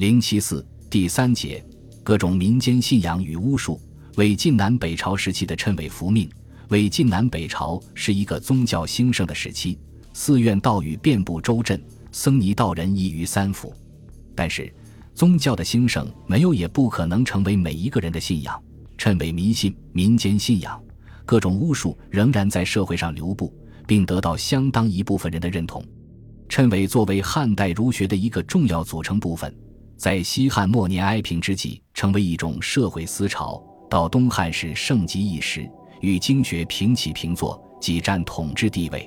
[0.00, 1.62] 零七四第三节，
[2.02, 3.78] 各种民间信仰与巫术
[4.16, 6.26] 为晋南北朝时期的谶纬符命。
[6.70, 9.78] 为晋南北朝是一个宗教兴盛的时期，
[10.14, 11.78] 寺院道宇遍布州镇，
[12.12, 13.74] 僧尼道人异于三府。
[14.34, 14.72] 但是，
[15.14, 18.58] 宗教的兴盛没有也不可能成为每一个人的信仰。
[18.96, 20.82] 谶纬迷信、民间信仰、
[21.26, 23.54] 各种巫术仍然在社会上流布，
[23.86, 25.84] 并得到相当一部分人的认同。
[26.48, 29.54] 谶纬作为汉代儒学的一个重要组成部分，
[30.00, 35.70] 在西汉末年哀平之际，成为一种社会思潮；到东汉时盛极一时。
[36.00, 39.06] 与经学平起平坐，即占统治地位。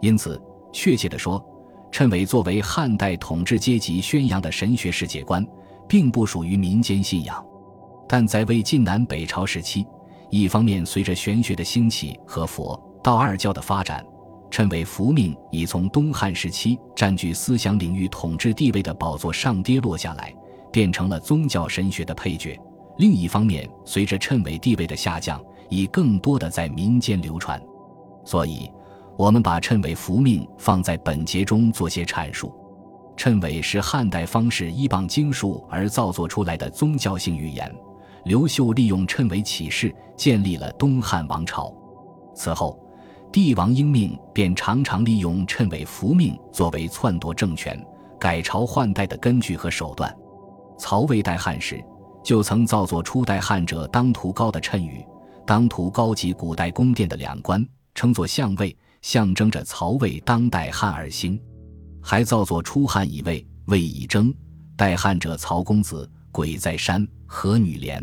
[0.00, 0.40] 因此，
[0.72, 1.44] 确切地说，
[1.90, 5.44] 谶纬作为汉代统治阶级宣扬的神学世界观，
[5.88, 7.44] 并不属于民间信仰。
[8.08, 9.84] 但在魏晋南北朝时期，
[10.30, 14.06] 一方面随着玄学的兴起和佛道二教的发展，
[14.50, 20.34] 谶纬福命已从东汉时期占据思想领域统治地位的宝座上跌落下来，
[20.72, 22.58] 变成了宗教神学的配角；
[22.98, 27.62] 另一方面，随着谶纬地位的下降，以更多的在民间流传，
[28.24, 28.68] 所以，
[29.16, 32.52] 我们把谶纬福命放在本节中做些阐述。
[33.16, 37.72] 谶纬是汉代方士依傍经术而造作出来的宗教性语言。
[38.24, 41.72] 刘秀利用谶纬起事，建立了东汉王朝。
[42.34, 42.78] 此后，
[43.32, 47.80] 帝王英命便常常利用谶纬福命作为篡夺政权、
[48.18, 50.12] 改朝换代的根据和手段。
[50.76, 51.80] 曹魏代汉时，
[52.24, 55.04] 就曾造作初代汉者当涂高的谶语。
[55.46, 57.64] 当涂高级古代宫殿的两关
[57.94, 61.40] 称作相位，象征着曹魏当代汉而兴。
[62.02, 64.34] 还造作初汉乙未，未乙征，
[64.76, 68.02] 代汉者曹公子，鬼在山，何女莲，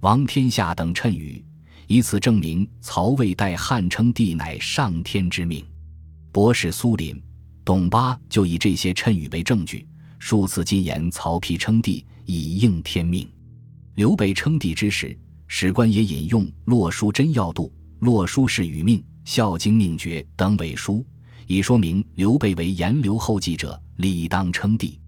[0.00, 1.44] 王天下等谶语，
[1.88, 5.64] 以此证明曹魏代汉称帝乃上天之命。
[6.30, 7.20] 博士苏林、
[7.64, 13.26] 董巴就以这些谶语为证据，数次进言曹丕称帝以应天命。
[13.94, 15.18] 刘备称帝之时。
[15.50, 17.64] 史官也引用《洛书真要度》
[18.00, 21.02] 《洛书是与命》《孝经命诀》等伪书，
[21.46, 25.00] 以说明刘备为炎刘后继者，理当称帝。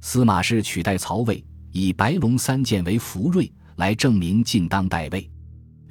[0.00, 5.30] 司马氏取代曹魏，以白龙三剑为福瑞，来证明晋当代魏。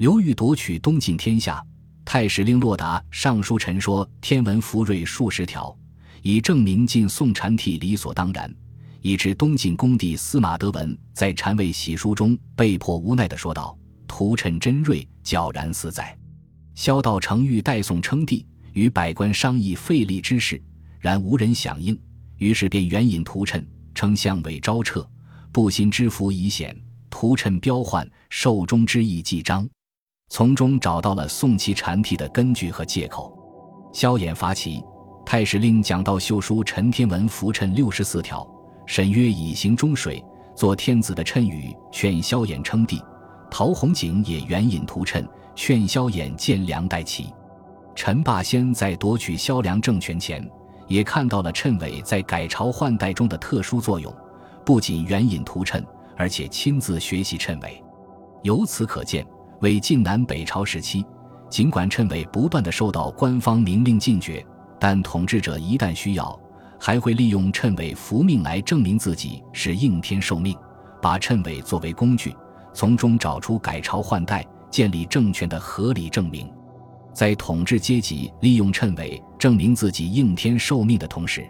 [0.01, 1.63] 刘裕夺取东晋天下，
[2.03, 5.78] 太史令洛达上书陈说天文福瑞数十条，
[6.23, 8.51] 以证明晋宋禅替理所当然。
[9.01, 13.78] 以致东晋恭帝司马德文在禅位喜书中被迫无奈地说道。
[14.07, 16.17] 图谶真锐，皎然似在。
[16.73, 20.59] 萧道成欲代宋称帝，与百官商议废立之事，
[21.00, 21.95] 然无人响应，
[22.38, 23.63] 于是便援引图谶，
[23.94, 25.07] 称相尾昭彻，
[25.51, 26.75] 不心之福已显。
[27.11, 29.69] 图谶彪悍，寿终之意既彰，
[30.31, 33.37] 从中找到了宋齐禅替的根据和借口。
[33.91, 34.81] 萧衍伐齐，
[35.25, 38.47] 太史令讲道秀书陈天文符谶六十四条，
[38.85, 40.23] 沈约以行中水，
[40.55, 43.03] 做天子的谶语，劝萧衍称帝。
[43.51, 47.27] 陶弘景也援引图谶，劝萧衍建梁代齐。
[47.93, 50.49] 陈霸先在夺取萧梁政权前，
[50.87, 54.15] 也看到了谶纬在改朝换代中的特殊作用，
[54.63, 55.83] 不仅援引图谶，
[56.15, 57.83] 而且亲自学习谶纬。
[58.43, 59.27] 由此可见，
[59.61, 61.05] 为晋南北朝时期，
[61.47, 64.44] 尽管谶纬不断的受到官方明令禁绝，
[64.79, 66.38] 但统治者一旦需要，
[66.79, 70.57] 还会利用谶纬符命来证明自己是应天受命，
[70.99, 72.35] 把谶纬作为工具。
[72.73, 76.51] 从中找出改朝换代、建立政权的合理证明，
[77.13, 81.47] 在统治阶级利用谶纬证明自己应天受命的同时，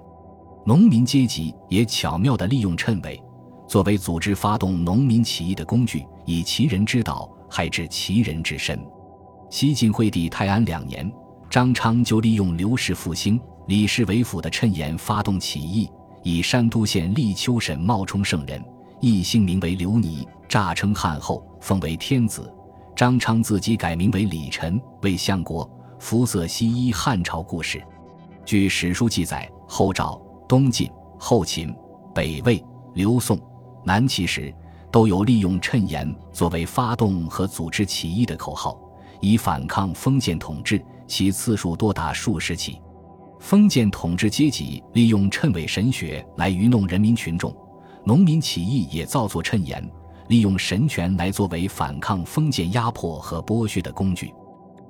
[0.66, 3.22] 农民阶级也巧妙地利用谶纬
[3.68, 8.80] 作为组织发动农民起义的工具，以其人之道害至其人之身。
[9.50, 11.12] 西晋惠帝泰安两年，
[11.50, 15.92] 张昌就利用刘氏复兴、李氏为辅的谶言发动起义，
[16.24, 18.64] 以山都县立丘沈冒充圣人。
[19.02, 22.52] 一姓名为刘尼，诈称汉后，封为天子。
[22.96, 25.70] 张昌自己改名为李晨，为相国，
[26.00, 26.94] 服色西医。
[26.94, 27.84] 汉朝故事，
[28.46, 31.76] 据史书记载，后赵、东晋、后秦、
[32.14, 32.64] 北魏、
[32.94, 33.40] 刘宋、
[33.84, 34.54] 南齐时，
[34.92, 38.78] 都有利用谶言作为发动和组织起义的口号，
[39.22, 42.80] 以反抗封建统治，其次数多达数十起。
[43.40, 47.56] 封建统治阶级利用谶纬神学来愚弄人民群众。
[48.04, 49.88] 农民起义也造作谶言，
[50.28, 54.34] 利用神权来作为反抗封建压迫和剥削的工具。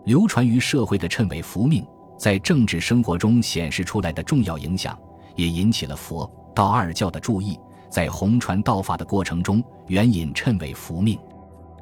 [0.06, 1.86] 流传于社会的谶纬符命，
[2.18, 4.98] 在政治生活中显示出来的重要影响，
[5.36, 7.60] 也引起了佛道二教的注意。
[7.92, 11.20] 在弘传道法的过程中，援引谶纬符命。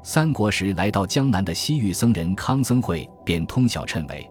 [0.01, 4.27] 三国时来到江南的西域僧人康僧会便通晓谶纬。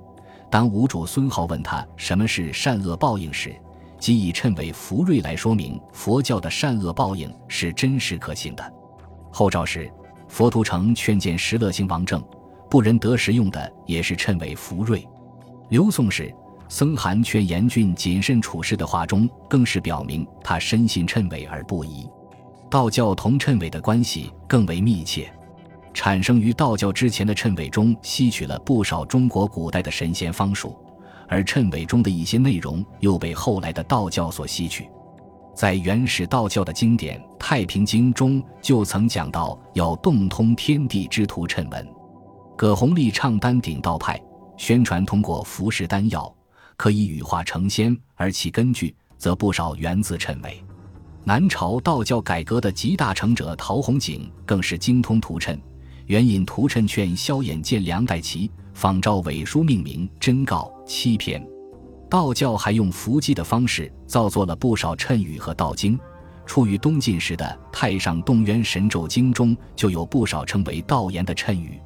[0.51, 3.55] 当吴主孙皓问他什么是善恶报应时，
[4.01, 8.73] 即以谶纬福瑞来说明佛教的善恶报应是真实可信的。
[9.31, 9.89] 后赵时，
[10.27, 12.21] 佛图澄劝谏石勒兴王政，
[12.69, 15.07] 不仁得时用的也是谶纬福瑞。
[15.69, 16.35] 刘宋时，
[16.69, 22.09] 僧韩劝严峻谨慎处事的话中，更是表明他深信谶纬而不疑。
[22.71, 25.33] 道教同谶纬的关系更为密切。
[25.95, 30.77] 产生于道教之前的谶纬中，吸取了不少中国古代的神仙方术，
[31.27, 34.89] 而谶纬中的一些内容又被后来的道教所吸取。
[35.55, 41.89] 在原始道教的经典《太平经》中，就曾讲到要洞通天地之图谶文。
[42.57, 44.21] 葛洪立倡丹鼎道派，
[44.57, 46.33] 宣传通过服食丹药
[46.79, 50.65] 可以羽化成仙，而其根据则不少源自谶纬。
[51.25, 55.59] 南朝道教改革的集大成者陶弘景更是精通图谶。
[56.07, 61.45] 援引图谶劝萧衍见梁代齐，仿照伪书命名真告七篇。
[62.09, 65.99] 道教还用伏击的方式造作了不少谶语和道经。
[66.47, 71.79] 出于东晋时的《太上洞渊神咒经》中就有不少称为道言的谶语。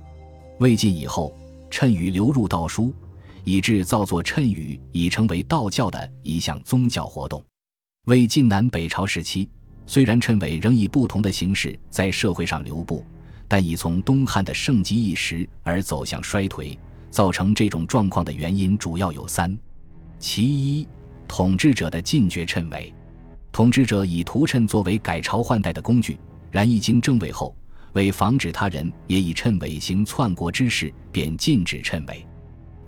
[0.61, 1.35] 魏晋以后，
[1.69, 2.95] 谶语流入道书，
[3.45, 7.43] 以致造作谶语已成为道教的一项宗教活动。
[8.07, 9.49] 魏晋南北朝时期，
[9.87, 13.05] 虽然谶纬仍以不同的形式在社会上流布。
[13.49, 16.79] 但已从东汉的盛极一时而走向衰退，
[17.11, 19.55] 造成这种状况的原因主要有三：
[20.19, 20.89] 其一，
[21.29, 22.91] 统治者的禁绝谶纬，
[23.53, 26.19] 统治者以图谶作为改朝换代的工具，
[26.51, 27.55] 然一经正位后，
[27.93, 32.27] 为防止他人也以谶纬行篡国之事，便禁止谶纬。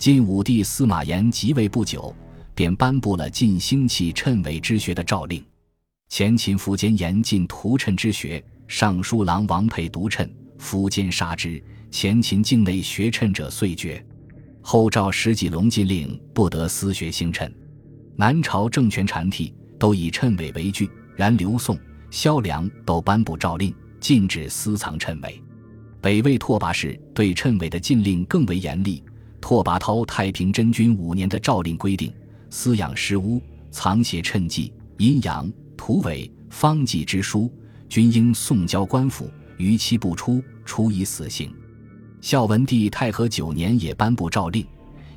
[0.05, 2.15] 晋武帝司马炎即位不久，
[2.53, 5.43] 便颁布了禁兴起谶纬之学的诏令。
[6.09, 10.29] 前秦苻坚严禁图谶之学，尚书郎王佩独谶。
[10.59, 11.59] 苻坚杀之，
[11.89, 14.05] 前秦境内学谶者遂绝。
[14.61, 17.51] 后赵十几隆禁令，不得私学兴谶。
[18.15, 20.87] 南朝政权禅替，都以谶纬为据。
[21.15, 21.75] 然刘宋、
[22.11, 25.41] 萧梁都颁布诏令，禁止私藏谶纬。
[25.99, 29.03] 北魏拓跋氏对谶纬的禁令更为严厉。
[29.47, 32.11] 拓跋焘太平真君五年的诏令规定：
[32.49, 33.39] 私养尸屋，
[33.69, 35.47] 藏写谶迹、阴阳、
[35.77, 37.53] 图纬、方剂之书，
[37.87, 39.29] 均应送交官府。
[39.57, 41.53] 逾期不出，处以死刑。
[42.21, 44.65] 孝文帝太和九年也颁布诏令，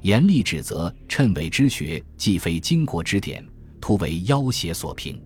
[0.02, 3.42] 严厉指责谶纬之学既非经国之典，
[3.80, 5.18] 徒为妖邪所凭。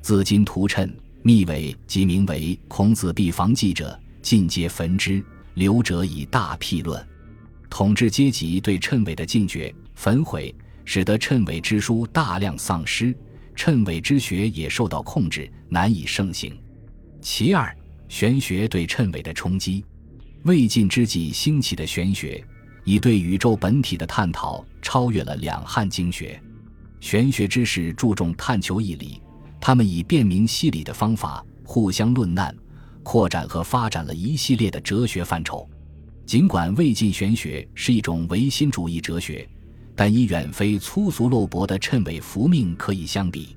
[0.00, 0.88] 自今图谶、
[1.22, 5.20] 密纬及名为孔子必防记者，尽皆焚之。
[5.54, 7.04] 留者以大辟论。
[7.68, 10.54] 统治阶级对谶纬的禁绝、焚毁，
[10.84, 13.14] 使得谶纬之书大量丧失，
[13.54, 16.56] 谶纬之学也受到控制，难以盛行。
[17.20, 17.74] 其二。
[18.08, 19.84] 玄学对谶纬的冲击，
[20.44, 22.40] 魏晋之际兴起的玄学，
[22.84, 26.40] 已对宇宙本体的探讨超越了两汉经学。
[27.00, 29.20] 玄学之士注重探求义理，
[29.60, 32.56] 他们以辨明析理的方法互相论难，
[33.02, 35.68] 扩展和发展了一系列的哲学范畴。
[36.26, 39.48] 尽管魏晋玄学是一种唯心主义哲学，
[39.94, 43.56] 但已远非粗俗陋薄的谶纬符命可以相比。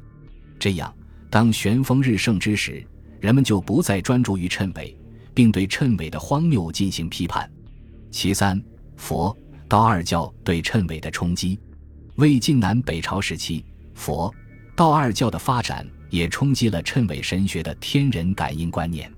[0.60, 0.94] 这样，
[1.30, 2.86] 当玄风日盛之时。
[3.20, 4.98] 人们就不再专注于谶纬，
[5.34, 7.52] 并对谶纬的荒谬进行批判。
[8.12, 8.64] 其三，
[8.96, 9.38] 佛
[9.68, 11.60] 道二教对谶纬的冲击。
[12.16, 14.34] 魏晋南北朝时期，佛
[14.74, 19.12] 道二教的发展也冲击了谶纬神学的天人感应观念，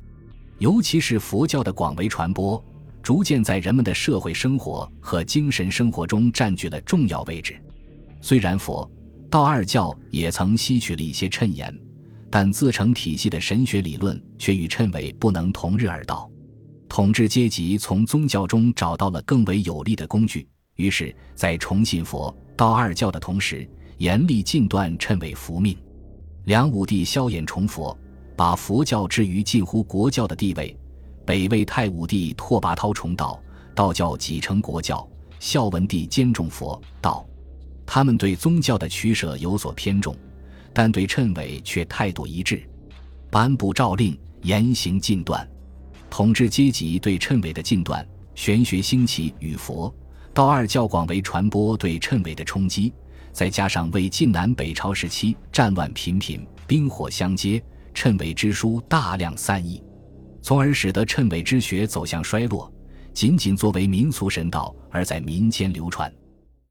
[0.57, 2.63] 尤其是佛教的广为传播，
[3.01, 7.59] 逐渐在人们的社会生活和精神生活中占据了重要位置。
[8.21, 8.89] 虽然佛
[9.29, 11.75] 道二教也曾吸取了一些谶言。
[12.33, 16.31] 但自成体系的神学理论却与谶纬不能同日而道，
[16.87, 25.77] 统治阶级从宗教中找到了更为有力的工具，于是，在崇信佛道二教的同时，严厉禁断谶纬符命。
[26.45, 27.95] 梁武帝萧衍崇佛，
[28.37, 30.73] 把佛教置于近乎国教的地位；
[31.25, 33.41] 北魏太武帝拓跋焘崇道，
[33.75, 35.07] 道教几成国教；
[35.39, 37.25] 孝文帝兼重佛道，
[37.85, 40.15] 他们对宗教的取舍有所偏重。
[40.73, 42.63] 但对谶纬却态度一致，
[43.29, 45.45] 颁布诏令严刑禁断。
[46.09, 49.93] 统治阶级对谶纬的禁断，玄学兴起与佛
[50.33, 52.93] 道二教广为传播对谶纬的冲击，
[53.33, 57.61] 再加上魏晋南北朝时期战乱频频，兵火相接，
[57.93, 59.83] 谶纬之书大量散佚，
[60.41, 62.71] 从而使得谶纬之学走向衰落，
[63.13, 66.11] 仅仅作为民俗神道而在民间流传。